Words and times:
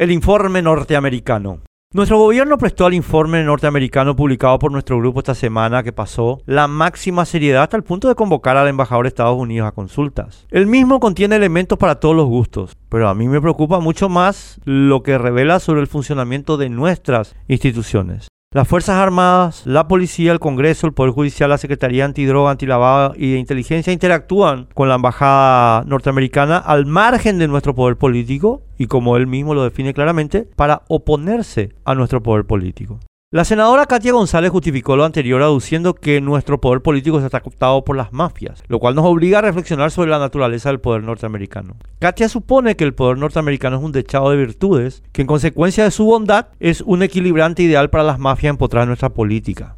el 0.00 0.10
informe 0.10 0.62
norteamericano. 0.62 1.60
Nuestro 1.92 2.16
gobierno 2.16 2.56
prestó 2.56 2.86
al 2.86 2.94
informe 2.94 3.44
norteamericano 3.44 4.16
publicado 4.16 4.58
por 4.58 4.72
nuestro 4.72 4.96
grupo 4.96 5.18
esta 5.20 5.34
semana 5.34 5.82
que 5.82 5.92
pasó 5.92 6.40
la 6.46 6.68
máxima 6.68 7.26
seriedad 7.26 7.64
hasta 7.64 7.76
el 7.76 7.82
punto 7.82 8.08
de 8.08 8.14
convocar 8.14 8.56
al 8.56 8.68
embajador 8.68 9.04
de 9.04 9.08
Estados 9.08 9.36
Unidos 9.36 9.68
a 9.68 9.72
consultas. 9.72 10.46
El 10.50 10.66
mismo 10.66 11.00
contiene 11.00 11.36
elementos 11.36 11.76
para 11.76 12.00
todos 12.00 12.16
los 12.16 12.24
gustos, 12.24 12.78
pero 12.88 13.10
a 13.10 13.14
mí 13.14 13.28
me 13.28 13.42
preocupa 13.42 13.78
mucho 13.80 14.08
más 14.08 14.58
lo 14.64 15.02
que 15.02 15.18
revela 15.18 15.60
sobre 15.60 15.82
el 15.82 15.86
funcionamiento 15.86 16.56
de 16.56 16.70
nuestras 16.70 17.36
instituciones. 17.46 18.28
Las 18.52 18.66
Fuerzas 18.66 18.96
Armadas, 18.96 19.64
la 19.64 19.86
Policía, 19.86 20.32
el 20.32 20.40
Congreso, 20.40 20.88
el 20.88 20.92
Poder 20.92 21.12
Judicial, 21.12 21.48
la 21.48 21.56
Secretaría 21.56 22.04
Antidroga, 22.04 22.50
Antilavado 22.50 23.14
y 23.16 23.30
de 23.30 23.38
Inteligencia 23.38 23.92
interactúan 23.92 24.66
con 24.74 24.88
la 24.88 24.96
Embajada 24.96 25.84
norteamericana 25.86 26.56
al 26.56 26.84
margen 26.84 27.38
de 27.38 27.46
nuestro 27.46 27.76
poder 27.76 27.96
político 27.96 28.62
y 28.76 28.86
como 28.86 29.16
él 29.16 29.28
mismo 29.28 29.54
lo 29.54 29.62
define 29.62 29.94
claramente, 29.94 30.48
para 30.56 30.82
oponerse 30.88 31.74
a 31.84 31.94
nuestro 31.94 32.24
poder 32.24 32.44
político. 32.44 32.98
La 33.32 33.44
senadora 33.44 33.86
Katia 33.86 34.10
González 34.10 34.50
justificó 34.50 34.96
lo 34.96 35.04
anterior 35.04 35.40
aduciendo 35.40 35.94
que 35.94 36.20
nuestro 36.20 36.60
poder 36.60 36.82
político 36.82 37.20
está 37.20 37.38
cooptado 37.38 37.84
por 37.84 37.96
las 37.96 38.12
mafias, 38.12 38.64
lo 38.66 38.80
cual 38.80 38.96
nos 38.96 39.04
obliga 39.04 39.38
a 39.38 39.42
reflexionar 39.42 39.92
sobre 39.92 40.10
la 40.10 40.18
naturaleza 40.18 40.68
del 40.68 40.80
poder 40.80 41.04
norteamericano. 41.04 41.76
Katia 42.00 42.28
supone 42.28 42.74
que 42.74 42.82
el 42.82 42.92
poder 42.92 43.18
norteamericano 43.18 43.76
es 43.76 43.84
un 43.84 43.92
dechado 43.92 44.30
de 44.30 44.36
virtudes, 44.36 45.04
que 45.12 45.20
en 45.20 45.28
consecuencia 45.28 45.84
de 45.84 45.92
su 45.92 46.06
bondad 46.06 46.48
es 46.58 46.80
un 46.80 47.04
equilibrante 47.04 47.62
ideal 47.62 47.88
para 47.88 48.02
las 48.02 48.18
mafias 48.18 48.50
empotrar 48.50 48.88
nuestra 48.88 49.10
política. 49.10 49.76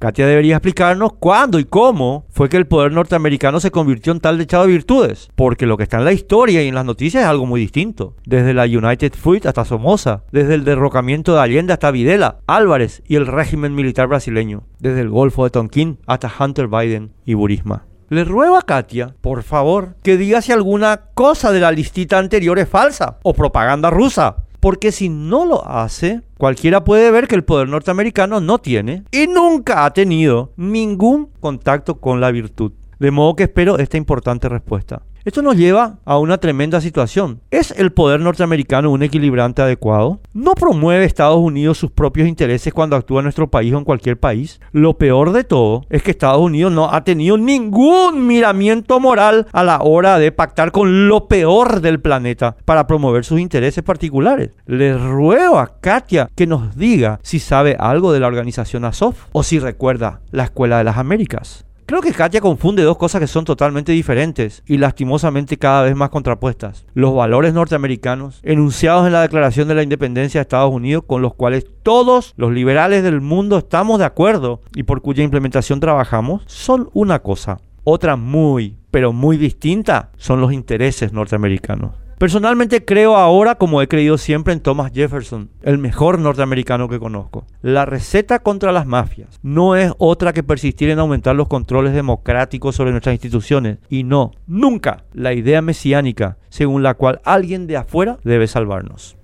Katia 0.00 0.26
debería 0.26 0.56
explicarnos 0.56 1.12
cuándo 1.12 1.58
y 1.58 1.66
cómo 1.66 2.24
fue 2.30 2.48
que 2.48 2.56
el 2.56 2.66
poder 2.66 2.90
norteamericano 2.90 3.60
se 3.60 3.70
convirtió 3.70 4.12
en 4.12 4.20
tal 4.20 4.38
dechado 4.38 4.64
de 4.64 4.72
virtudes, 4.72 5.28
porque 5.34 5.66
lo 5.66 5.76
que 5.76 5.82
está 5.82 5.98
en 5.98 6.06
la 6.06 6.14
historia 6.14 6.62
y 6.62 6.68
en 6.68 6.74
las 6.74 6.86
noticias 6.86 7.22
es 7.22 7.28
algo 7.28 7.44
muy 7.44 7.60
distinto. 7.60 8.16
Desde 8.24 8.54
la 8.54 8.64
United 8.64 9.12
Fruit 9.12 9.44
hasta 9.44 9.66
Somoza, 9.66 10.22
desde 10.32 10.54
el 10.54 10.64
derrocamiento 10.64 11.34
de 11.34 11.42
Allende 11.42 11.74
hasta 11.74 11.90
Videla, 11.90 12.38
Álvarez 12.46 13.02
y 13.06 13.16
el 13.16 13.26
régimen 13.26 13.74
militar 13.74 14.06
brasileño, 14.06 14.62
desde 14.78 15.02
el 15.02 15.10
Golfo 15.10 15.44
de 15.44 15.50
Tonkin 15.50 15.98
hasta 16.06 16.32
Hunter 16.40 16.68
Biden 16.68 17.12
y 17.26 17.34
Burisma. 17.34 17.84
Le 18.08 18.24
ruego 18.24 18.56
a 18.56 18.62
Katia, 18.62 19.14
por 19.20 19.42
favor, 19.42 19.96
que 20.02 20.16
diga 20.16 20.40
si 20.40 20.50
alguna 20.50 21.02
cosa 21.12 21.52
de 21.52 21.60
la 21.60 21.72
listita 21.72 22.18
anterior 22.18 22.58
es 22.58 22.70
falsa 22.70 23.18
o 23.22 23.34
propaganda 23.34 23.90
rusa 23.90 24.39
porque 24.60 24.92
si 24.92 25.08
no 25.08 25.46
lo 25.46 25.66
hace, 25.66 26.22
cualquiera 26.38 26.84
puede 26.84 27.10
ver 27.10 27.26
que 27.26 27.34
el 27.34 27.44
poder 27.44 27.68
norteamericano 27.68 28.40
no 28.40 28.58
tiene 28.58 29.04
y 29.10 29.26
nunca 29.26 29.84
ha 29.84 29.92
tenido 29.92 30.52
ningún 30.56 31.30
contacto 31.40 31.98
con 31.98 32.20
la 32.20 32.30
virtud. 32.30 32.72
De 32.98 33.10
modo 33.10 33.34
que 33.34 33.44
espero 33.44 33.78
esta 33.78 33.96
importante 33.96 34.48
respuesta. 34.48 35.02
Esto 35.22 35.42
nos 35.42 35.56
lleva 35.56 35.98
a 36.06 36.18
una 36.18 36.38
tremenda 36.38 36.80
situación. 36.80 37.42
¿Es 37.50 37.72
el 37.72 37.92
poder 37.92 38.20
norteamericano 38.20 38.90
un 38.90 39.02
equilibrante 39.02 39.60
adecuado? 39.60 40.20
¿No 40.32 40.54
promueve 40.54 41.04
Estados 41.04 41.36
Unidos 41.36 41.76
sus 41.76 41.90
propios 41.90 42.26
intereses 42.26 42.72
cuando 42.72 42.96
actúa 42.96 43.20
en 43.20 43.24
nuestro 43.24 43.50
país 43.50 43.74
o 43.74 43.78
en 43.78 43.84
cualquier 43.84 44.18
país? 44.18 44.60
Lo 44.72 44.96
peor 44.96 45.32
de 45.32 45.44
todo 45.44 45.84
es 45.90 46.02
que 46.02 46.12
Estados 46.12 46.40
Unidos 46.40 46.72
no 46.72 46.90
ha 46.90 47.04
tenido 47.04 47.36
ningún 47.36 48.26
miramiento 48.26 48.98
moral 48.98 49.46
a 49.52 49.62
la 49.62 49.80
hora 49.82 50.18
de 50.18 50.32
pactar 50.32 50.72
con 50.72 51.08
lo 51.08 51.28
peor 51.28 51.82
del 51.82 52.00
planeta 52.00 52.56
para 52.64 52.86
promover 52.86 53.26
sus 53.26 53.40
intereses 53.40 53.84
particulares. 53.84 54.52
Le 54.64 54.96
ruego 54.96 55.58
a 55.58 55.80
Katia 55.80 56.30
que 56.34 56.46
nos 56.46 56.76
diga 56.76 57.20
si 57.22 57.40
sabe 57.40 57.76
algo 57.78 58.14
de 58.14 58.20
la 58.20 58.26
organización 58.26 58.86
Azov 58.86 59.16
o 59.32 59.42
si 59.42 59.58
recuerda 59.58 60.20
la 60.30 60.44
Escuela 60.44 60.78
de 60.78 60.84
las 60.84 60.96
Américas. 60.96 61.66
Creo 61.90 62.02
que 62.02 62.12
Katia 62.12 62.40
confunde 62.40 62.84
dos 62.84 62.96
cosas 62.96 63.20
que 63.20 63.26
son 63.26 63.44
totalmente 63.44 63.90
diferentes 63.90 64.62
y 64.64 64.78
lastimosamente 64.78 65.58
cada 65.58 65.82
vez 65.82 65.96
más 65.96 66.10
contrapuestas. 66.10 66.86
Los 66.94 67.16
valores 67.16 67.52
norteamericanos 67.52 68.38
enunciados 68.44 69.08
en 69.08 69.12
la 69.12 69.22
Declaración 69.22 69.66
de 69.66 69.74
la 69.74 69.82
Independencia 69.82 70.38
de 70.38 70.42
Estados 70.42 70.72
Unidos 70.72 71.02
con 71.04 71.20
los 71.20 71.34
cuales 71.34 71.66
todos 71.82 72.32
los 72.36 72.52
liberales 72.52 73.02
del 73.02 73.20
mundo 73.20 73.58
estamos 73.58 73.98
de 73.98 74.04
acuerdo 74.04 74.60
y 74.72 74.84
por 74.84 75.02
cuya 75.02 75.24
implementación 75.24 75.80
trabajamos 75.80 76.44
son 76.46 76.90
una 76.92 77.18
cosa. 77.22 77.58
Otra 77.82 78.14
muy, 78.14 78.76
pero 78.92 79.12
muy 79.12 79.36
distinta 79.36 80.10
son 80.16 80.40
los 80.40 80.52
intereses 80.52 81.12
norteamericanos. 81.12 81.96
Personalmente 82.20 82.84
creo 82.84 83.16
ahora, 83.16 83.54
como 83.54 83.80
he 83.80 83.88
creído 83.88 84.18
siempre, 84.18 84.52
en 84.52 84.60
Thomas 84.60 84.92
Jefferson, 84.92 85.48
el 85.62 85.78
mejor 85.78 86.18
norteamericano 86.18 86.86
que 86.86 86.98
conozco. 86.98 87.46
La 87.62 87.86
receta 87.86 88.40
contra 88.40 88.72
las 88.72 88.84
mafias 88.84 89.40
no 89.42 89.74
es 89.74 89.90
otra 89.96 90.34
que 90.34 90.42
persistir 90.42 90.90
en 90.90 90.98
aumentar 90.98 91.34
los 91.34 91.48
controles 91.48 91.94
democráticos 91.94 92.76
sobre 92.76 92.90
nuestras 92.90 93.14
instituciones 93.14 93.78
y 93.88 94.04
no, 94.04 94.32
nunca, 94.46 95.04
la 95.14 95.32
idea 95.32 95.62
mesiánica 95.62 96.36
según 96.50 96.82
la 96.82 96.92
cual 96.92 97.22
alguien 97.24 97.66
de 97.66 97.78
afuera 97.78 98.18
debe 98.22 98.48
salvarnos. 98.48 99.16